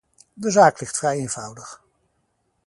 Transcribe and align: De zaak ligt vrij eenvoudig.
De 0.33 0.51
zaak 0.51 0.79
ligt 0.79 0.97
vrij 0.97 1.17
eenvoudig. 1.17 1.83